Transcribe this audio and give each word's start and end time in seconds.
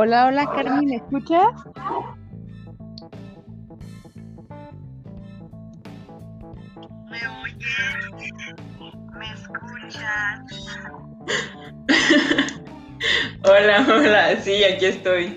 Hola, 0.00 0.26
hola 0.26 0.48
Carmen, 0.54 0.86
¿me 0.86 0.94
escuchas? 0.94 1.48
¿Me 7.10 7.18
oyes? 7.42 8.32
¿Me 9.18 9.32
escuchas? 9.32 10.40
hola, 13.42 13.86
hola, 13.88 14.36
sí, 14.40 14.62
aquí 14.62 14.84
estoy. 14.84 15.36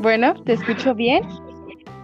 Bueno, 0.00 0.34
te 0.44 0.52
escucho 0.52 0.94
bien. 0.94 1.26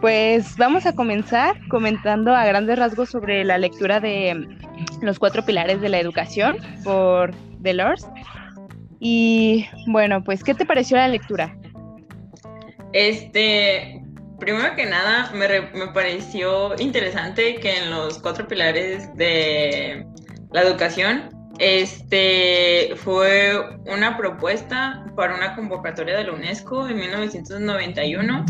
Pues 0.00 0.56
vamos 0.56 0.86
a 0.86 0.94
comenzar 0.94 1.54
comentando 1.68 2.34
a 2.34 2.46
grandes 2.46 2.78
rasgos 2.78 3.10
sobre 3.10 3.44
la 3.44 3.58
lectura 3.58 4.00
de 4.00 4.56
Los 5.02 5.18
cuatro 5.18 5.44
pilares 5.44 5.82
de 5.82 5.90
la 5.90 6.00
educación 6.00 6.56
por 6.82 7.34
Delors. 7.58 8.08
Y 9.00 9.66
bueno, 9.86 10.22
pues, 10.24 10.42
¿qué 10.42 10.54
te 10.54 10.66
pareció 10.66 10.96
la 10.96 11.08
lectura? 11.08 11.56
Este, 12.92 14.02
primero 14.38 14.74
que 14.74 14.86
nada, 14.86 15.30
me, 15.32 15.48
me 15.48 15.92
pareció 15.92 16.74
interesante 16.80 17.56
que 17.56 17.76
en 17.78 17.90
los 17.90 18.18
cuatro 18.18 18.48
pilares 18.48 19.14
de 19.16 20.06
la 20.52 20.62
educación 20.62 21.30
este 21.58 22.92
fue 22.96 23.52
una 23.86 24.16
propuesta 24.16 25.04
para 25.16 25.34
una 25.34 25.56
convocatoria 25.56 26.16
de 26.16 26.24
la 26.24 26.32
UNESCO 26.32 26.88
en 26.88 26.96
1991 26.96 28.46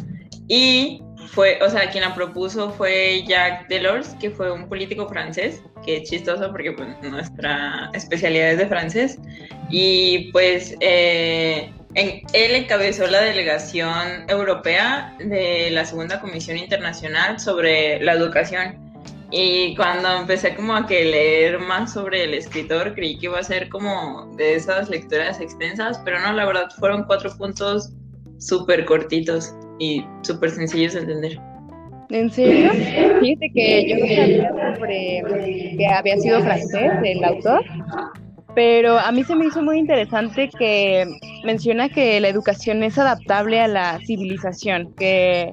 y 0.47 1.03
fue, 1.33 1.59
o 1.63 1.71
sea, 1.71 1.91
quien 1.91 2.05
la 2.05 2.15
propuso 2.15 2.71
fue 2.73 3.25
Jacques 3.27 3.69
Delors, 3.69 4.09
que 4.21 4.31
fue 4.31 4.51
un 4.51 4.69
político 4.69 5.09
francés, 5.09 5.63
que 5.85 5.99
es 5.99 6.11
chistoso 6.11 6.51
porque 6.51 6.73
pues, 6.73 6.89
nuestra 7.03 7.91
especialidad 7.95 8.53
es 8.53 8.59
de 8.59 8.67
francés, 8.67 9.19
y 9.71 10.31
pues 10.33 10.75
eh, 10.81 11.73
él 11.95 12.55
encabezó 12.55 13.07
la 13.07 13.23
delegación 13.23 14.25
europea 14.29 15.15
de 15.19 15.71
la 15.71 15.85
Segunda 15.85 16.21
Comisión 16.21 16.57
Internacional 16.57 17.41
sobre 17.41 18.01
la 18.01 18.13
Educación. 18.13 18.87
Y 19.31 19.77
cuando 19.77 20.21
empecé 20.21 20.55
como 20.55 20.75
a 20.75 20.87
que 20.87 21.05
leer 21.05 21.59
más 21.59 21.93
sobre 21.93 22.25
el 22.25 22.33
escritor, 22.33 22.95
creí 22.95 23.19
que 23.19 23.27
iba 23.27 23.39
a 23.39 23.43
ser 23.43 23.69
como 23.69 24.33
de 24.37 24.55
esas 24.55 24.89
lecturas 24.89 25.39
extensas, 25.39 26.01
pero 26.03 26.19
no, 26.21 26.33
la 26.33 26.47
verdad 26.47 26.71
fueron 26.79 27.05
cuatro 27.05 27.37
puntos 27.37 27.91
súper 28.39 28.87
cortitos 28.87 29.53
y 29.79 30.05
súper 30.23 30.51
sencillos 30.51 30.95
de 30.95 31.01
entender. 31.01 31.41
¿En 32.11 32.31
serio? 32.31 32.71
Fíjate 33.21 33.51
que 33.55 33.89
yo 33.89 33.97
no 33.99 34.07
sabía 34.07 34.75
sobre 34.77 35.77
que 35.77 35.87
había 35.87 36.17
sido 36.17 36.41
francés 36.41 36.93
el 37.05 37.23
autor, 37.23 37.63
pero 38.55 38.99
a 38.99 39.13
mí 39.13 39.25
se 39.25 39.37
me 39.37 39.47
hizo 39.47 39.63
muy 39.63 39.79
interesante 39.79 40.49
que 40.59 41.07
menciona 41.45 41.89
que 41.89 42.19
la 42.21 42.29
educación 42.29 42.83
es 42.83 42.99
adaptable 42.99 43.61
a 43.61 43.69
la 43.69 43.99
civilización, 44.07 44.95
que 44.95 45.53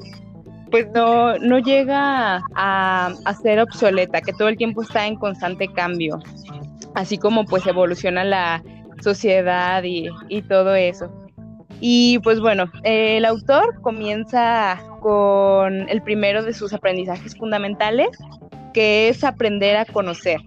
pues 0.72 0.88
no, 0.94 1.38
no 1.40 1.60
llega 1.60 2.42
a, 2.56 3.14
a, 3.26 3.34
ser 3.36 3.60
obsoleta, 3.60 4.22
que 4.22 4.34
todo 4.34 4.48
el 4.48 4.58
tiempo 4.58 4.82
está 4.82 5.08
en 5.08 5.16
constante 5.16 5.68
cambio, 5.68 6.20
así 6.96 7.18
como 7.18 7.46
pues 7.46 7.68
evoluciona 7.68 8.24
la 8.24 8.64
sociedad 9.02 9.84
y, 9.84 10.08
y 10.30 10.42
todo 10.42 10.74
eso. 10.74 11.12
Y 11.80 12.20
pues 12.20 12.40
bueno, 12.40 12.72
el 12.84 13.26
autor 13.26 13.82
comienza 13.82 14.82
con 15.02 15.90
el 15.90 16.02
primero 16.02 16.44
de 16.44 16.54
sus 16.54 16.74
aprendizajes 16.74 17.36
fundamentales, 17.36 18.10
que 18.74 19.10
es 19.10 19.24
aprender 19.24 19.78
a 19.78 19.86
conocer. 19.86 20.42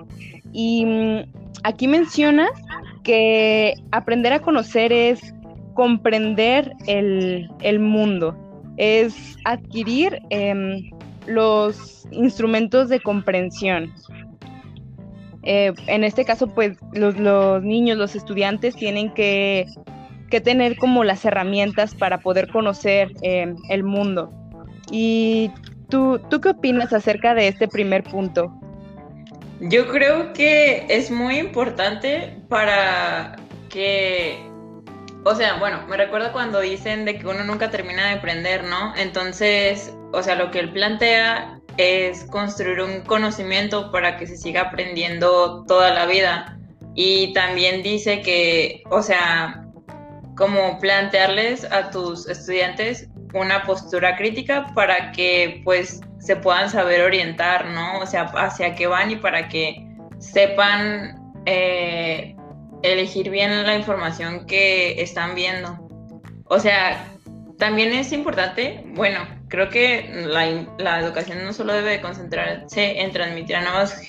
Y 0.52 0.84
mm, 0.84 1.18
aquí 1.64 1.86
menciona 1.86 2.48
que 3.02 3.74
aprender 3.92 4.32
a 4.32 4.40
conocer 4.40 4.92
es 4.92 5.34
comprender 5.74 6.72
el, 6.86 7.78
mundo, 7.78 8.36
es 8.76 9.36
adquirir 9.44 10.20
em, 10.30 10.90
los 11.26 12.06
instrumentos 12.10 12.88
de 12.88 13.00
comprensión. 13.00 13.92
Eh, 15.44 15.72
en 15.86 16.04
este 16.04 16.24
caso, 16.24 16.48
pues 16.48 16.76
los, 16.92 17.16
los 17.18 17.62
niños, 17.62 17.96
los 17.96 18.16
estudiantes 18.16 18.74
tienen 18.74 19.14
que 19.14 19.66
que 20.28 20.40
tener 20.40 20.76
como 20.76 21.04
las 21.04 21.24
herramientas 21.24 21.94
para 21.94 22.18
poder 22.18 22.48
conocer 22.48 23.12
eh, 23.22 23.54
el 23.68 23.82
mundo. 23.82 24.32
¿Y 24.90 25.50
tú, 25.88 26.20
tú 26.30 26.40
qué 26.40 26.50
opinas 26.50 26.92
acerca 26.92 27.34
de 27.34 27.48
este 27.48 27.68
primer 27.68 28.04
punto? 28.04 28.52
Yo 29.60 29.88
creo 29.88 30.32
que 30.32 30.86
es 30.88 31.10
muy 31.10 31.38
importante 31.38 32.36
para 32.48 33.36
que, 33.68 34.38
o 35.24 35.34
sea, 35.34 35.58
bueno, 35.58 35.84
me 35.88 35.96
recuerdo 35.96 36.32
cuando 36.32 36.60
dicen 36.60 37.04
de 37.04 37.18
que 37.18 37.26
uno 37.26 37.42
nunca 37.44 37.70
termina 37.70 38.06
de 38.06 38.18
aprender, 38.18 38.64
¿no? 38.64 38.94
Entonces, 38.96 39.92
o 40.12 40.22
sea, 40.22 40.36
lo 40.36 40.50
que 40.52 40.60
él 40.60 40.72
plantea 40.72 41.58
es 41.76 42.24
construir 42.24 42.80
un 42.80 43.00
conocimiento 43.02 43.90
para 43.90 44.16
que 44.16 44.26
se 44.26 44.36
siga 44.36 44.62
aprendiendo 44.62 45.64
toda 45.66 45.92
la 45.92 46.06
vida. 46.06 46.58
Y 46.94 47.32
también 47.32 47.82
dice 47.82 48.22
que, 48.22 48.82
o 48.90 49.02
sea, 49.02 49.67
como 50.38 50.78
plantearles 50.78 51.65
a 51.71 51.91
tus 51.91 52.28
estudiantes 52.28 53.09
una 53.34 53.65
postura 53.65 54.16
crítica 54.16 54.72
para 54.75 55.10
que 55.10 55.60
pues 55.65 56.00
se 56.21 56.37
puedan 56.37 56.71
saber 56.71 57.03
orientar, 57.03 57.66
¿no? 57.66 57.99
O 57.99 58.06
sea, 58.06 58.22
hacia 58.37 58.75
qué 58.76 58.87
van 58.87 59.10
y 59.10 59.16
para 59.16 59.49
que 59.49 59.84
sepan 60.19 61.32
eh, 61.44 62.37
elegir 62.82 63.31
bien 63.31 63.66
la 63.66 63.75
información 63.75 64.47
que 64.47 65.03
están 65.03 65.34
viendo. 65.34 65.76
O 66.44 66.60
sea, 66.60 67.05
también 67.59 67.93
es 67.93 68.12
importante, 68.12 68.84
bueno, 68.94 69.26
creo 69.49 69.69
que 69.69 70.09
la, 70.26 71.00
educación 71.00 71.44
no 71.44 71.53
solo 71.53 71.72
debe 71.72 72.00
concentrarse 72.00 73.00
en 73.00 73.10
transmitir 73.10 73.56
a 73.56 73.62
nuevas 73.62 74.00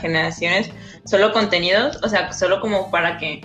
generaciones 0.00 0.72
solo 1.04 1.32
contenidos, 1.32 2.00
o 2.02 2.08
sea, 2.08 2.32
solo 2.32 2.60
como 2.60 2.90
para 2.90 3.16
que 3.18 3.42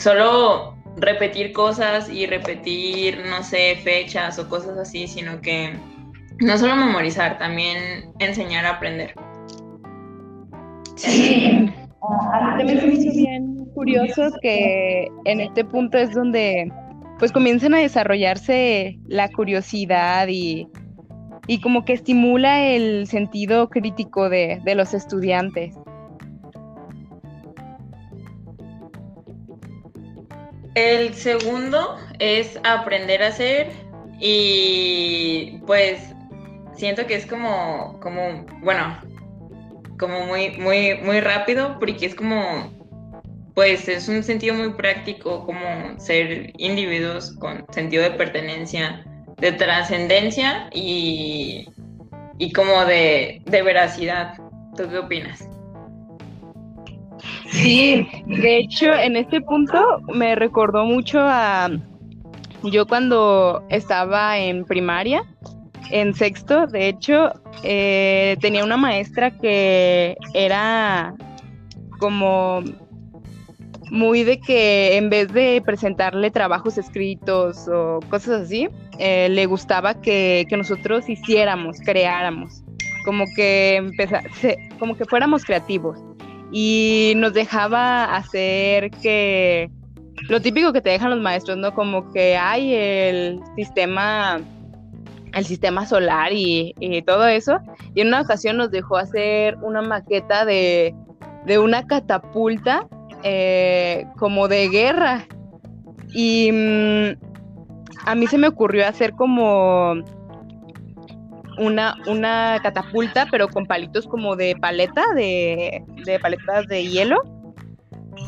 solo 0.00 0.74
repetir 0.96 1.52
cosas 1.52 2.08
y 2.08 2.26
repetir, 2.26 3.22
no 3.28 3.42
sé, 3.42 3.76
fechas 3.82 4.38
o 4.38 4.48
cosas 4.48 4.76
así, 4.78 5.06
sino 5.06 5.40
que 5.40 5.74
no 6.40 6.56
solo 6.56 6.74
memorizar, 6.74 7.38
también 7.38 8.10
enseñar 8.18 8.64
a 8.64 8.70
aprender. 8.70 9.14
Sí, 10.96 11.70
a 12.32 12.40
mí 12.40 12.58
también 12.58 12.88
me 12.88 12.94
hizo 12.94 13.12
bien 13.12 13.66
curioso 13.74 14.30
que 14.40 15.08
en 15.26 15.40
este 15.40 15.64
punto 15.64 15.98
es 15.98 16.14
donde 16.14 16.72
pues 17.18 17.30
comienzan 17.30 17.74
a 17.74 17.78
desarrollarse 17.78 18.98
la 19.06 19.28
curiosidad 19.28 20.28
y, 20.28 20.66
y 21.46 21.60
como 21.60 21.84
que 21.84 21.92
estimula 21.92 22.66
el 22.66 23.06
sentido 23.06 23.68
crítico 23.68 24.30
de, 24.30 24.60
de 24.64 24.74
los 24.74 24.94
estudiantes. 24.94 25.74
El 30.74 31.14
segundo 31.14 31.98
es 32.18 32.58
aprender 32.62 33.22
a 33.22 33.28
hacer 33.28 33.70
y 34.20 35.58
pues 35.66 36.14
siento 36.74 37.06
que 37.06 37.16
es 37.16 37.26
como, 37.26 37.98
como, 38.00 38.46
bueno, 38.60 38.98
como 39.98 40.26
muy, 40.26 40.50
muy, 40.58 40.94
muy 41.02 41.20
rápido 41.20 41.76
porque 41.78 42.06
es 42.06 42.14
como, 42.14 42.70
pues 43.54 43.88
es 43.88 44.08
un 44.08 44.22
sentido 44.22 44.54
muy 44.54 44.72
práctico 44.74 45.44
como 45.44 45.98
ser 45.98 46.52
individuos 46.56 47.32
con 47.36 47.66
sentido 47.72 48.04
de 48.04 48.10
pertenencia, 48.12 49.04
de 49.38 49.52
trascendencia 49.52 50.70
y, 50.72 51.68
y 52.38 52.52
como 52.52 52.84
de, 52.84 53.42
de 53.44 53.62
veracidad. 53.62 54.34
¿Tú 54.76 54.88
qué 54.88 54.98
opinas? 54.98 55.48
Sí, 57.50 58.06
de 58.26 58.58
hecho, 58.58 58.92
en 58.92 59.16
este 59.16 59.40
punto 59.40 60.00
me 60.12 60.34
recordó 60.34 60.84
mucho 60.84 61.18
a 61.20 61.70
yo 62.62 62.86
cuando 62.86 63.64
estaba 63.70 64.38
en 64.38 64.64
primaria, 64.64 65.24
en 65.90 66.14
sexto, 66.14 66.66
de 66.66 66.88
hecho, 66.88 67.32
eh, 67.62 68.36
tenía 68.40 68.64
una 68.64 68.76
maestra 68.76 69.30
que 69.30 70.16
era 70.34 71.14
como 71.98 72.62
muy 73.90 74.22
de 74.22 74.38
que 74.40 74.96
en 74.96 75.10
vez 75.10 75.32
de 75.32 75.62
presentarle 75.64 76.30
trabajos 76.30 76.78
escritos 76.78 77.66
o 77.66 78.00
cosas 78.08 78.42
así, 78.42 78.68
eh, 78.98 79.28
le 79.30 79.46
gustaba 79.46 80.00
que, 80.00 80.46
que, 80.48 80.56
nosotros 80.56 81.08
hiciéramos, 81.08 81.78
creáramos, 81.80 82.62
como 83.04 83.24
que, 83.34 83.90
como 84.78 84.96
que 84.96 85.06
fuéramos 85.06 85.44
creativos 85.44 85.98
y 86.52 87.14
nos 87.16 87.32
dejaba 87.32 88.16
hacer 88.16 88.90
que 88.90 89.70
lo 90.28 90.40
típico 90.40 90.72
que 90.72 90.80
te 90.80 90.90
dejan 90.90 91.10
los 91.10 91.20
maestros, 91.20 91.56
¿no? 91.56 91.74
Como 91.74 92.10
que 92.12 92.36
hay 92.36 92.74
el 92.74 93.40
sistema 93.56 94.40
el 95.32 95.44
sistema 95.44 95.86
solar 95.86 96.32
y, 96.32 96.74
todo 97.06 97.26
eso. 97.26 97.58
Y 97.94 98.00
en 98.00 98.08
una 98.08 98.22
ocasión 98.22 98.56
nos 98.56 98.70
dejó 98.70 98.96
hacer 98.96 99.56
una 99.62 99.82
maqueta 99.82 100.44
de, 100.44 100.94
una 101.62 101.86
catapulta 101.86 102.86
eh, 103.22 104.06
como 104.18 104.48
de 104.48 104.68
guerra. 104.68 105.26
Y, 106.12 106.50
mm, 106.52 107.30
a 108.06 108.14
mí 108.14 108.26
se 108.26 108.38
me 108.38 108.48
ocurrió 108.48 108.86
hacer 108.86 109.12
como 109.12 109.94
una, 111.60 111.96
una 112.06 112.58
catapulta, 112.62 113.28
pero 113.30 113.48
con 113.48 113.66
palitos 113.66 114.06
como 114.06 114.34
de 114.34 114.56
paleta, 114.56 115.04
de, 115.14 115.84
de 116.04 116.18
paletas 116.18 116.66
de 116.66 116.86
hielo. 116.86 117.22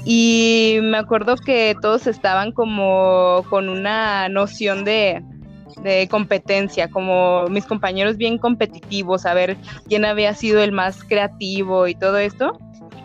Y 0.04 0.78
me 0.82 0.98
acuerdo 0.98 1.36
que 1.36 1.74
todos 1.80 2.06
estaban 2.06 2.52
como 2.52 3.44
con 3.50 3.68
una 3.68 4.28
noción 4.28 4.84
de, 4.84 5.22
de 5.82 6.08
competencia, 6.08 6.88
como 6.88 7.46
mis 7.48 7.66
compañeros 7.66 8.16
bien 8.16 8.38
competitivos, 8.38 9.26
a 9.26 9.34
ver 9.34 9.56
quién 9.88 10.04
había 10.04 10.34
sido 10.34 10.62
el 10.62 10.72
más 10.72 11.02
creativo 11.04 11.86
y 11.86 11.94
todo 11.94 12.18
esto. 12.18 12.58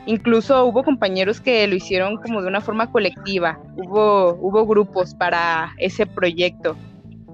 Incluso 0.05 0.65
hubo 0.65 0.83
compañeros 0.83 1.41
que 1.41 1.67
lo 1.67 1.75
hicieron 1.75 2.17
como 2.17 2.41
de 2.41 2.47
una 2.47 2.61
forma 2.61 2.91
colectiva, 2.91 3.59
hubo, 3.75 4.35
hubo 4.39 4.65
grupos 4.65 5.13
para 5.13 5.73
ese 5.77 6.05
proyecto. 6.05 6.75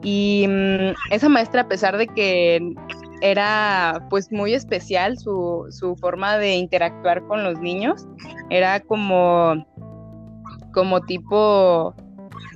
Y 0.03 0.45
mm, 0.47 0.93
esa 1.11 1.29
maestra, 1.29 1.61
a 1.61 1.67
pesar 1.67 1.97
de 1.97 2.07
que 2.07 2.75
era 3.21 4.05
pues 4.09 4.31
muy 4.31 4.53
especial 4.53 5.17
su, 5.17 5.65
su, 5.69 5.95
forma 5.95 6.37
de 6.37 6.55
interactuar 6.55 7.25
con 7.27 7.43
los 7.43 7.59
niños, 7.59 8.05
era 8.49 8.81
como, 8.81 9.65
como 10.73 11.01
tipo, 11.01 11.95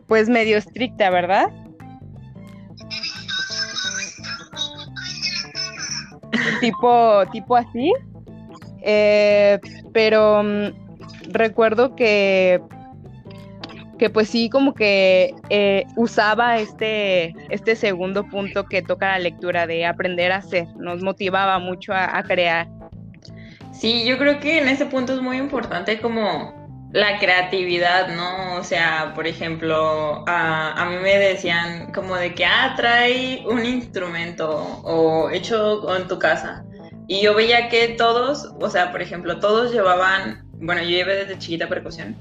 pues 0.08 0.30
medio 0.30 0.58
estricta, 0.58 1.10
¿verdad? 1.10 1.50
tipo, 6.60 7.24
tipo 7.32 7.56
así. 7.56 7.92
Eh, 8.82 9.60
pero 9.94 10.44
mm, 10.44 11.32
recuerdo 11.32 11.96
que, 11.96 12.62
que 13.98 14.10
pues 14.10 14.30
sí, 14.30 14.50
como 14.50 14.74
que 14.74 15.34
eh, 15.50 15.86
usaba 15.96 16.58
este, 16.58 17.36
este 17.50 17.76
segundo 17.76 18.26
punto 18.28 18.66
que 18.66 18.82
toca 18.82 19.10
la 19.10 19.20
lectura 19.20 19.68
de 19.68 19.86
aprender 19.86 20.32
a 20.32 20.38
hacer, 20.38 20.68
nos 20.78 21.02
motivaba 21.02 21.60
mucho 21.60 21.94
a, 21.94 22.22
crear. 22.24 22.68
Sí, 23.72 24.06
yo 24.06 24.18
creo 24.18 24.40
que 24.40 24.60
en 24.60 24.68
ese 24.68 24.86
punto 24.86 25.14
es 25.14 25.22
muy 25.22 25.38
importante 25.38 26.00
como 26.00 26.68
la 26.92 27.20
creatividad, 27.20 28.08
¿no? 28.16 28.56
O 28.56 28.64
sea, 28.64 29.12
por 29.14 29.28
ejemplo, 29.28 30.24
a, 30.28 30.74
a, 30.82 30.90
mí 30.90 30.96
me 31.02 31.18
decían 31.18 31.92
como 31.92 32.16
de 32.16 32.34
que, 32.34 32.46
ah, 32.46 32.74
trae 32.76 33.44
un 33.46 33.66
instrumento 33.66 34.82
o 34.84 35.30
hecho 35.30 35.96
en 35.96 36.08
tu 36.08 36.18
casa. 36.18 36.64
Y 37.08 37.22
yo 37.22 37.34
veía 37.34 37.70
que 37.70 37.90
todos, 37.90 38.54
o 38.60 38.70
sea, 38.70 38.92
por 38.92 39.02
ejemplo, 39.02 39.40
todos 39.40 39.72
llevaban, 39.72 40.46
bueno, 40.54 40.82
yo 40.82 40.90
llevé 40.90 41.16
desde 41.16 41.38
chiquita 41.38 41.68
percusión. 41.68 42.16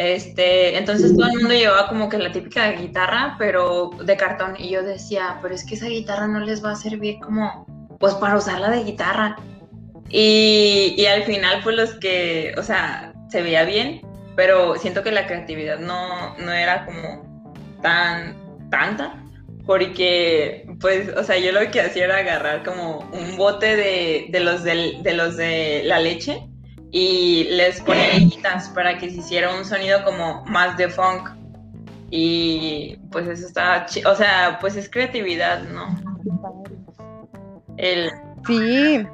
Este, 0.00 0.78
entonces 0.78 1.14
todo 1.14 1.26
el 1.26 1.40
mundo 1.40 1.54
llevaba 1.54 1.86
como 1.86 2.08
que 2.08 2.16
la 2.16 2.32
típica 2.32 2.72
guitarra, 2.72 3.36
pero 3.38 3.90
de 4.02 4.16
cartón. 4.16 4.54
Y 4.58 4.70
yo 4.70 4.82
decía, 4.82 5.38
pero 5.42 5.54
es 5.54 5.62
que 5.62 5.74
esa 5.74 5.88
guitarra 5.88 6.26
no 6.26 6.40
les 6.40 6.64
va 6.64 6.72
a 6.72 6.76
servir 6.76 7.18
como, 7.20 7.66
pues 7.98 8.14
para 8.14 8.36
usarla 8.36 8.70
de 8.70 8.82
guitarra. 8.82 9.36
Y, 10.08 10.94
y 10.96 11.04
al 11.04 11.24
final, 11.24 11.60
pues 11.62 11.76
los 11.76 11.90
que, 11.96 12.54
o 12.56 12.62
sea, 12.62 13.12
se 13.28 13.42
veía 13.42 13.64
bien, 13.64 14.00
pero 14.36 14.76
siento 14.76 15.02
que 15.02 15.12
la 15.12 15.26
creatividad 15.26 15.78
no, 15.78 16.34
no 16.38 16.50
era 16.50 16.86
como 16.86 17.44
tan, 17.82 18.34
tanta 18.70 19.22
porque 19.66 20.66
pues, 20.80 21.14
o 21.14 21.22
sea, 21.22 21.38
yo 21.38 21.52
lo 21.52 21.70
que 21.70 21.82
hacía 21.82 22.06
era 22.06 22.16
agarrar 22.16 22.64
como 22.64 23.00
un 23.12 23.36
bote 23.36 23.76
de, 23.76 24.26
de 24.30 24.40
los, 24.40 24.64
de, 24.64 24.98
de 25.02 25.12
los 25.12 25.36
de 25.36 25.82
la 25.84 26.00
leche 26.00 26.49
y 26.90 27.44
les 27.44 27.80
ponía 27.80 28.14
leñitas 28.14 28.68
para 28.70 28.98
que 28.98 29.10
se 29.10 29.18
hiciera 29.18 29.54
un 29.54 29.64
sonido 29.64 30.02
como 30.04 30.44
más 30.46 30.76
de 30.76 30.88
funk. 30.88 31.30
Y 32.10 32.96
pues 33.12 33.28
eso 33.28 33.46
estaba, 33.46 33.86
o 34.06 34.14
sea, 34.14 34.58
pues 34.60 34.76
es 34.76 34.90
creatividad, 34.90 35.62
¿no? 35.68 35.96
El... 37.76 38.10
Sí. 38.46 39.06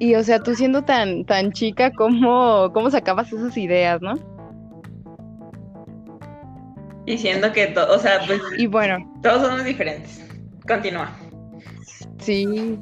Y 0.00 0.14
o 0.14 0.22
sea, 0.22 0.40
tú 0.40 0.54
siendo 0.54 0.82
tan, 0.82 1.24
tan 1.24 1.52
chica, 1.52 1.92
¿cómo, 1.92 2.72
¿cómo 2.72 2.90
sacabas 2.90 3.32
esas 3.32 3.56
ideas, 3.56 4.00
no? 4.00 4.14
diciendo 7.08 7.52
que, 7.52 7.74
o 7.76 7.98
sea, 7.98 8.20
pues. 8.26 8.40
Y 8.56 8.66
bueno. 8.66 8.98
Todos 9.22 9.42
somos 9.42 9.64
diferentes. 9.64 10.24
Continúa. 10.66 11.10
Sí. 12.18 12.78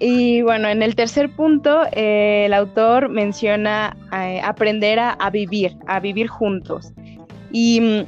Y 0.00 0.42
bueno, 0.42 0.68
en 0.68 0.82
el 0.82 0.94
tercer 0.94 1.30
punto, 1.30 1.82
eh, 1.92 2.44
el 2.46 2.54
autor 2.54 3.08
menciona 3.08 3.96
eh, 4.12 4.40
aprender 4.44 4.98
a, 5.00 5.30
vivir, 5.30 5.76
a 5.86 5.98
vivir 5.98 6.28
juntos. 6.28 6.92
Y 7.50 7.80
mm, 7.80 8.06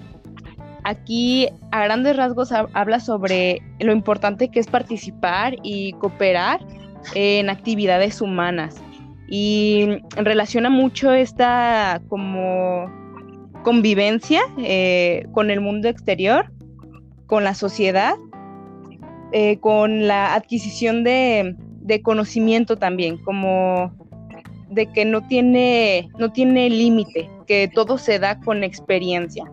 aquí, 0.85 1.49
a 1.73 1.85
grandes 1.85 2.17
rasgos, 2.17 2.53
habla 2.53 3.01
sobre 3.01 3.63
lo 3.81 3.93
importante 3.93 4.51
que 4.51 4.61
es 4.61 4.69
participar 4.69 5.57
y 5.63 5.95
cooperar 5.95 6.61
en 7.15 7.51
actividades 7.51 8.21
humanas. 8.21 8.77
Y 9.29 9.87
mm, 9.89 10.23
relaciona 10.23 10.71
mucho 10.71 11.13
esta 11.13 12.01
como 12.09 12.89
convivencia 13.65 14.43
eh, 14.59 15.27
con 15.33 15.51
el 15.51 15.61
mundo 15.61 15.89
exterior, 15.89 16.53
con 17.27 17.43
la 17.43 17.55
sociedad, 17.55 18.15
con 19.61 20.09
la 20.09 20.35
adquisición 20.35 21.05
de, 21.05 21.55
conocimiento 21.99 22.77
también, 22.77 23.19
como 23.19 23.93
de 24.71 24.87
que 24.87 25.05
no 25.05 25.27
tiene, 25.27 26.09
no 26.19 26.33
tiene 26.33 26.71
límite, 26.71 27.29
que 27.47 27.69
todo 27.75 27.99
se 27.99 28.19
da 28.19 28.39
con 28.41 28.63
experiencia. 28.63 29.45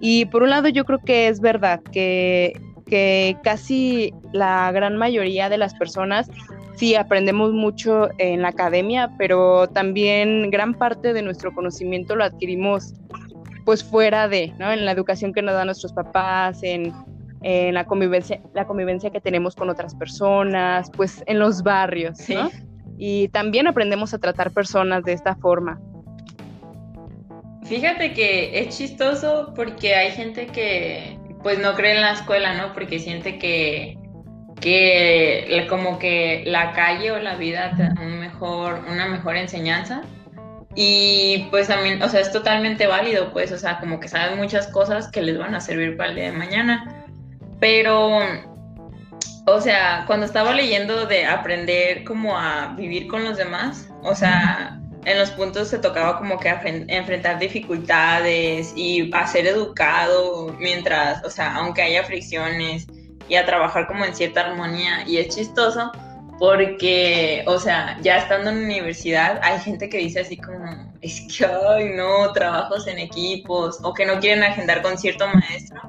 Y 0.00 0.26
por 0.26 0.42
un 0.42 0.50
lado 0.50 0.68
yo 0.68 0.84
creo 0.84 0.98
que 0.98 1.28
es 1.28 1.40
verdad 1.40 1.80
que, 1.92 2.52
que 2.86 3.36
casi 3.42 4.12
la 4.32 4.70
gran 4.72 4.96
mayoría 4.96 5.48
de 5.48 5.58
las 5.58 5.74
personas 5.74 6.30
sí 6.76 6.94
aprendemos 6.94 7.52
mucho 7.52 8.08
en 8.18 8.42
la 8.42 8.48
academia, 8.48 9.10
pero 9.18 9.68
también 9.68 10.50
gran 10.50 10.74
parte 10.74 11.12
de 11.12 11.22
nuestro 11.22 11.54
conocimiento 11.54 12.16
lo 12.16 12.24
adquirimos 12.24 12.94
pues 13.64 13.84
fuera 13.84 14.28
de, 14.28 14.54
¿no? 14.58 14.72
En 14.72 14.84
la 14.84 14.92
educación 14.92 15.32
que 15.32 15.42
nos 15.42 15.54
dan 15.54 15.66
nuestros 15.66 15.92
papás, 15.92 16.62
en, 16.62 16.92
la 17.42 17.84
convivencia, 17.86 18.40
la 18.54 18.66
convivencia 18.66 19.10
que 19.10 19.20
tenemos 19.20 19.54
con 19.54 19.70
otras 19.70 19.94
personas, 19.94 20.90
pues 20.96 21.22
en 21.26 21.38
los 21.38 21.62
barrios, 21.62 22.28
¿no? 22.28 22.50
Y 22.98 23.28
también 23.28 23.66
aprendemos 23.66 24.12
a 24.12 24.18
tratar 24.18 24.50
personas 24.50 25.04
de 25.04 25.14
esta 25.14 25.34
forma. 25.36 25.80
Fíjate 27.64 28.12
que 28.12 28.60
es 28.60 28.76
chistoso 28.76 29.52
porque 29.54 29.94
hay 29.94 30.10
gente 30.10 30.46
que 30.48 31.18
pues 31.42 31.58
no 31.58 31.74
cree 31.74 31.94
en 31.94 32.02
la 32.02 32.12
escuela, 32.12 32.54
¿no? 32.54 32.72
Porque 32.72 32.98
siente 32.98 33.38
que, 33.38 33.96
que 34.60 35.66
como 35.68 35.98
que 35.98 36.42
la 36.46 36.72
calle 36.72 37.12
o 37.12 37.18
la 37.18 37.36
vida 37.36 37.72
te 37.76 37.84
da 37.84 37.94
un 38.02 38.18
mejor, 38.18 38.80
una 38.90 39.06
mejor 39.06 39.36
enseñanza. 39.36 40.02
Y 40.74 41.48
pues 41.50 41.68
también, 41.68 42.02
o 42.02 42.08
sea, 42.08 42.20
es 42.20 42.30
totalmente 42.32 42.86
válido, 42.86 43.32
pues, 43.32 43.50
o 43.50 43.58
sea, 43.58 43.80
como 43.80 43.98
que 43.98 44.08
saben 44.08 44.38
muchas 44.38 44.68
cosas 44.68 45.10
que 45.10 45.22
les 45.22 45.38
van 45.38 45.54
a 45.54 45.60
servir 45.60 45.96
para 45.96 46.10
el 46.10 46.16
día 46.16 46.24
de 46.26 46.36
mañana. 46.36 46.99
Pero, 47.60 48.18
o 49.46 49.60
sea, 49.60 50.04
cuando 50.06 50.26
estaba 50.26 50.52
leyendo 50.52 51.06
de 51.06 51.26
aprender 51.26 52.04
como 52.04 52.36
a 52.36 52.74
vivir 52.76 53.06
con 53.06 53.24
los 53.24 53.36
demás, 53.36 53.88
o 54.02 54.14
sea, 54.14 54.80
en 55.04 55.18
los 55.18 55.30
puntos 55.30 55.68
se 55.68 55.78
tocaba 55.78 56.18
como 56.18 56.38
que 56.38 56.48
enfrentar 56.88 57.38
dificultades 57.38 58.72
y 58.76 59.10
a 59.14 59.26
ser 59.26 59.46
educado 59.46 60.54
mientras, 60.58 61.24
o 61.24 61.30
sea, 61.30 61.54
aunque 61.56 61.82
haya 61.82 62.04
fricciones 62.04 62.86
y 63.28 63.36
a 63.36 63.46
trabajar 63.46 63.86
como 63.86 64.04
en 64.04 64.14
cierta 64.14 64.40
armonía. 64.42 65.04
Y 65.06 65.18
es 65.18 65.34
chistoso 65.34 65.92
porque, 66.40 67.44
o 67.46 67.58
sea, 67.58 67.98
ya 68.00 68.16
estando 68.16 68.48
en 68.48 68.64
universidad, 68.64 69.38
hay 69.42 69.60
gente 69.60 69.90
que 69.90 69.98
dice 69.98 70.20
así 70.20 70.38
como, 70.38 70.90
es 71.02 71.20
que, 71.20 71.44
ay, 71.44 71.90
no, 71.94 72.32
trabajos 72.32 72.86
en 72.86 72.98
equipos, 72.98 73.78
o 73.82 73.92
que 73.92 74.06
no 74.06 74.18
quieren 74.20 74.42
agendar 74.42 74.80
con 74.80 74.96
cierto 74.96 75.26
maestro, 75.28 75.82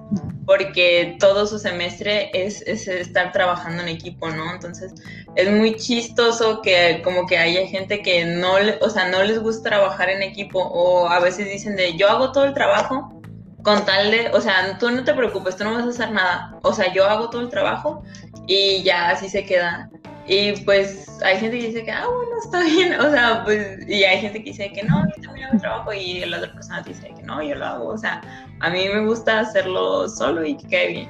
porque 0.45 1.15
todo 1.21 1.47
su 1.47 1.57
semestre 1.57 2.31
es, 2.33 2.63
estar 2.67 3.31
trabajando 3.31 3.81
en 3.83 3.87
equipo, 3.87 4.29
¿no? 4.29 4.53
Entonces, 4.53 4.93
es 5.37 5.49
muy 5.49 5.77
chistoso 5.77 6.61
que 6.61 6.99
como 7.01 7.25
que 7.27 7.37
haya 7.37 7.65
gente 7.67 8.01
que 8.01 8.25
no, 8.25 8.55
o 8.81 8.89
sea, 8.89 9.07
no 9.07 9.23
les 9.23 9.41
gusta 9.41 9.69
trabajar 9.69 10.09
en 10.09 10.21
equipo, 10.21 10.59
o 10.59 11.07
a 11.07 11.21
veces 11.21 11.47
dicen 11.47 11.77
de, 11.77 11.95
yo 11.95 12.09
hago 12.09 12.33
todo 12.33 12.43
el 12.43 12.53
trabajo, 12.53 13.21
con 13.63 13.85
tal 13.85 14.11
de, 14.11 14.31
o 14.33 14.41
sea, 14.41 14.77
tú 14.79 14.91
no 14.91 15.05
te 15.05 15.13
preocupes, 15.13 15.55
tú 15.55 15.63
no 15.63 15.75
vas 15.75 15.85
a 15.85 15.89
hacer 15.89 16.11
nada, 16.11 16.59
o 16.61 16.73
sea, 16.73 16.93
yo 16.93 17.05
hago 17.05 17.29
todo 17.29 17.41
el 17.41 17.49
trabajo 17.49 18.03
y 18.47 18.83
ya 18.83 19.11
así 19.11 19.29
se 19.29 19.45
queda. 19.45 19.89
Y 20.27 20.53
pues 20.63 21.07
hay 21.23 21.37
gente 21.37 21.59
que 21.59 21.67
dice 21.67 21.83
que, 21.83 21.91
ah, 21.91 22.05
bueno, 22.07 22.31
está 22.43 22.63
bien, 22.63 22.93
o 22.99 23.11
sea, 23.11 23.43
pues, 23.43 23.79
y 23.87 24.03
hay 24.03 24.19
gente 24.21 24.39
que 24.43 24.51
dice 24.51 24.71
que 24.71 24.83
no, 24.83 25.03
yo 25.15 25.23
también 25.23 25.47
hago 25.47 25.59
trabajo, 25.59 25.93
y 25.93 26.19
la 26.25 26.37
otra 26.37 26.53
persona 26.53 26.81
dice 26.81 27.11
que 27.15 27.23
no, 27.23 27.41
yo 27.41 27.55
lo 27.55 27.65
hago, 27.65 27.87
o 27.87 27.97
sea, 27.97 28.21
a 28.59 28.69
mí 28.69 28.87
me 28.87 29.05
gusta 29.05 29.39
hacerlo 29.39 30.07
solo 30.07 30.45
y 30.45 30.55
que 30.57 30.67
quede 30.67 30.87
bien. 30.87 31.09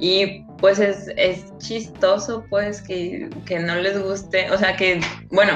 Y 0.00 0.44
pues 0.58 0.78
es, 0.78 1.10
es 1.16 1.56
chistoso, 1.58 2.44
pues, 2.48 2.80
que, 2.82 3.28
que, 3.44 3.58
no 3.58 3.76
les 3.76 4.02
guste, 4.02 4.50
o 4.50 4.56
sea, 4.56 4.76
que, 4.76 5.00
bueno, 5.30 5.52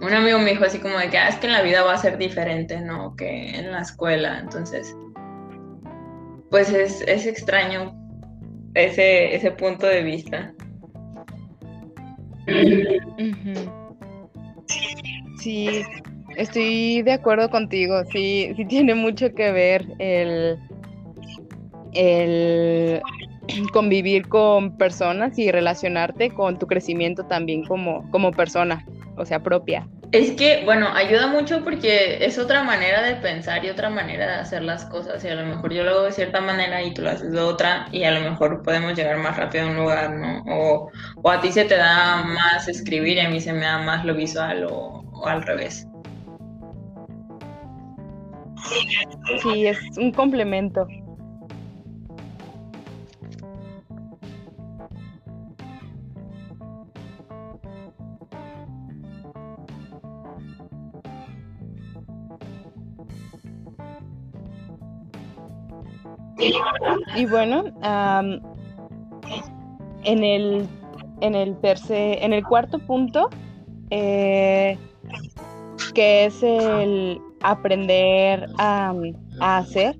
un 0.00 0.12
amigo 0.12 0.38
me 0.38 0.50
dijo 0.50 0.64
así 0.64 0.78
como 0.78 0.98
de 0.98 1.08
que, 1.08 1.18
ah, 1.18 1.28
es 1.28 1.36
que 1.36 1.46
en 1.46 1.52
la 1.52 1.62
vida 1.62 1.82
va 1.82 1.94
a 1.94 1.98
ser 1.98 2.18
diferente, 2.18 2.80
¿no? 2.80 3.14
Que 3.16 3.50
en 3.50 3.70
la 3.72 3.80
escuela, 3.80 4.38
entonces, 4.38 4.96
pues 6.50 6.70
es, 6.70 7.02
es 7.02 7.24
extraño 7.24 7.94
ese, 8.74 9.34
ese 9.34 9.50
punto 9.52 9.86
de 9.86 10.02
vista. 10.02 10.52
Sí, 15.38 15.82
estoy 16.36 17.02
de 17.02 17.12
acuerdo 17.12 17.50
contigo. 17.50 18.04
Sí, 18.12 18.52
sí 18.56 18.64
tiene 18.64 18.94
mucho 18.94 19.34
que 19.34 19.52
ver 19.52 19.86
el, 19.98 20.58
el 21.94 23.02
convivir 23.72 24.28
con 24.28 24.76
personas 24.76 25.38
y 25.38 25.50
relacionarte 25.50 26.30
con 26.30 26.58
tu 26.58 26.66
crecimiento 26.66 27.24
también 27.24 27.64
como, 27.64 28.08
como 28.10 28.30
persona, 28.30 28.86
o 29.16 29.24
sea, 29.24 29.42
propia. 29.42 29.88
Es 30.12 30.32
que, 30.32 30.62
bueno, 30.66 30.88
ayuda 30.94 31.26
mucho 31.26 31.64
porque 31.64 32.22
es 32.22 32.38
otra 32.38 32.62
manera 32.62 33.00
de 33.02 33.14
pensar 33.14 33.64
y 33.64 33.70
otra 33.70 33.88
manera 33.88 34.26
de 34.26 34.34
hacer 34.34 34.62
las 34.62 34.84
cosas. 34.84 35.24
Y 35.24 35.28
a 35.28 35.34
lo 35.34 35.46
mejor 35.46 35.72
yo 35.72 35.84
lo 35.84 35.92
hago 35.92 36.02
de 36.02 36.12
cierta 36.12 36.42
manera 36.42 36.82
y 36.82 36.92
tú 36.92 37.00
lo 37.00 37.10
haces 37.10 37.32
de 37.32 37.40
otra 37.40 37.88
y 37.92 38.04
a 38.04 38.10
lo 38.10 38.20
mejor 38.20 38.62
podemos 38.62 38.94
llegar 38.94 39.16
más 39.16 39.38
rápido 39.38 39.64
a 39.64 39.68
un 39.68 39.76
lugar, 39.76 40.10
¿no? 40.10 40.44
O, 40.46 41.30
a 41.30 41.40
ti 41.40 41.50
se 41.50 41.64
te 41.64 41.78
da 41.78 42.24
más 42.24 42.68
escribir 42.68 43.16
y 43.16 43.20
a 43.20 43.30
mí 43.30 43.40
se 43.40 43.54
me 43.54 43.64
da 43.64 43.78
más 43.78 44.04
lo 44.04 44.14
visual 44.14 44.66
o, 44.70 45.02
o 45.12 45.26
al 45.26 45.42
revés. 45.42 45.88
Sí, 49.42 49.66
es 49.66 49.78
un 49.96 50.12
complemento. 50.12 50.86
Y 67.16 67.26
bueno, 67.26 67.64
en 70.04 70.24
el 70.24 70.68
en 71.20 71.34
el 71.34 71.56
en 71.62 72.32
el 72.32 72.44
cuarto 72.44 72.78
punto, 72.80 73.30
eh, 73.90 74.76
que 75.94 76.26
es 76.26 76.42
el 76.42 77.20
aprender 77.42 78.48
a, 78.58 78.94
hacer, 79.40 79.98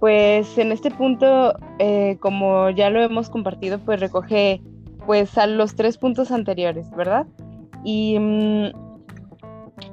pues 0.00 0.56
en 0.58 0.72
este 0.72 0.90
punto, 0.90 1.54
eh, 1.78 2.16
como 2.20 2.70
ya 2.70 2.90
lo 2.90 3.02
hemos 3.02 3.28
compartido, 3.28 3.78
pues 3.78 4.00
recoge 4.00 4.60
pues 5.06 5.36
a 5.36 5.46
los 5.46 5.74
tres 5.74 5.98
puntos 5.98 6.30
anteriores, 6.30 6.90
¿verdad? 6.92 7.26
Y 7.84 8.18
mm, 8.18 8.70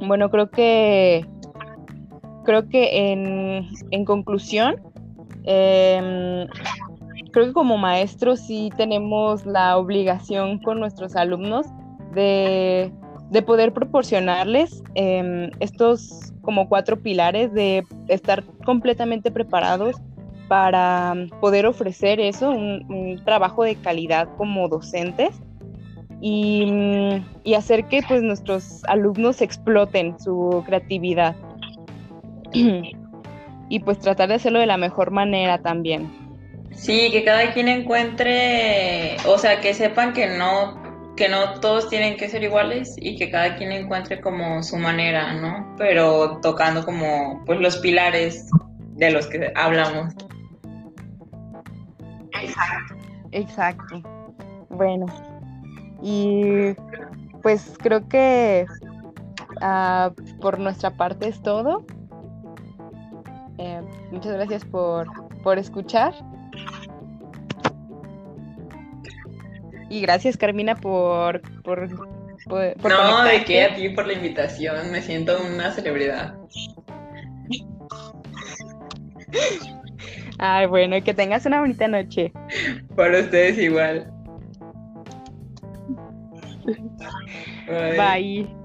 bueno, 0.07 0.29
creo 0.29 0.51
que 0.51 1.25
creo 2.43 2.67
que 2.69 3.11
en, 3.11 3.67
en 3.91 4.05
conclusión, 4.05 4.75
Em, 5.43 6.47
creo 7.31 7.47
que 7.47 7.53
como 7.53 7.77
maestros 7.77 8.39
sí 8.41 8.69
tenemos 8.75 9.45
la 9.45 9.77
obligación 9.77 10.59
con 10.59 10.79
nuestros 10.79 11.15
alumnos 11.15 11.65
de, 12.13 12.91
poder 13.45 13.73
proporcionarles 13.73 14.83
em, 14.95 15.49
estos 15.59 16.33
como 16.41 16.67
cuatro 16.67 17.01
pilares 17.01 17.53
de 17.53 17.85
estar 18.07 18.43
completamente 18.65 19.31
preparados 19.31 19.95
para 20.47 21.13
poder 21.39 21.67
ofrecer 21.67 22.19
eso, 22.19 22.49
un, 22.49 23.21
trabajo 23.23 23.63
de 23.63 23.75
calidad 23.75 24.27
como 24.35 24.67
docentes 24.67 25.39
y, 26.21 27.21
y, 27.43 27.53
hacer 27.53 27.85
que 27.85 28.01
pues 28.05 28.23
nuestros 28.23 28.83
alumnos 28.85 29.41
exploten 29.41 30.19
su 30.19 30.63
creatividad. 30.65 31.35
y 33.69 33.79
pues 33.79 33.99
tratar 33.99 34.29
de 34.29 34.35
hacerlo 34.35 34.59
de 34.59 34.65
la 34.65 34.77
mejor 34.77 35.11
manera 35.11 35.59
también. 35.59 36.11
Sí, 36.71 37.09
que 37.11 37.23
cada 37.23 37.53
quien 37.53 37.67
encuentre, 37.67 39.17
o 39.25 39.37
sea, 39.37 39.59
que 39.61 39.73
sepan 39.73 40.13
que 40.13 40.27
no 40.27 40.79
que 41.15 41.27
no 41.27 41.59
todos 41.59 41.89
tienen 41.89 42.15
que 42.15 42.29
ser 42.29 42.43
iguales 42.43 42.95
y 42.97 43.17
que 43.17 43.29
cada 43.29 43.57
quien 43.57 43.73
encuentre 43.73 44.21
como 44.21 44.63
su 44.63 44.77
manera, 44.77 45.33
¿no? 45.33 45.75
Pero 45.77 46.39
tocando 46.41 46.85
como 46.85 47.43
pues 47.45 47.59
los 47.59 47.77
pilares 47.79 48.49
de 48.95 49.11
los 49.11 49.27
que 49.27 49.51
hablamos. 49.53 50.13
Exacto. 52.41 52.95
Exacto. 53.31 54.01
Bueno, 54.69 55.07
y 56.01 56.73
pues 57.41 57.73
creo 57.79 58.07
que 58.07 58.65
uh, 59.61 60.39
por 60.39 60.57
nuestra 60.59 60.91
parte 60.91 61.27
es 61.27 61.41
todo. 61.41 61.85
Eh, 63.59 63.81
muchas 64.09 64.33
gracias 64.33 64.63
por, 64.63 65.05
por 65.43 65.59
escuchar. 65.59 66.13
Y 69.89 70.01
gracias, 70.01 70.37
Carmina, 70.37 70.75
por... 70.75 71.41
por, 71.63 71.89
no, 71.89 73.23
de 73.25 73.43
qué, 73.43 73.63
a 73.63 73.75
ti 73.75 73.89
por 73.89 74.07
la 74.07 74.13
invitación. 74.13 74.91
Me 74.91 75.01
siento 75.01 75.37
una 75.41 75.71
celebridad. 75.71 76.35
Ay, 80.37 80.67
bueno, 80.67 80.95
que 81.03 81.13
tengas 81.13 81.45
una 81.45 81.59
bonita 81.59 81.87
noche. 81.89 82.31
Para 82.95 83.19
ustedes 83.19 83.57
igual. 83.57 84.09
Bye. 87.97 88.58